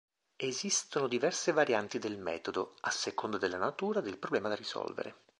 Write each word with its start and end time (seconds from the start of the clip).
Esistono 0.37 1.07
diverse 1.07 1.51
varianti 1.51 1.99
del 1.99 2.17
metodo, 2.17 2.73
a 2.79 2.89
seconda 2.89 3.37
della 3.37 3.57
natura 3.59 4.01
del 4.01 4.17
problema 4.17 4.49
da 4.49 4.55
risolvere. 4.55 5.15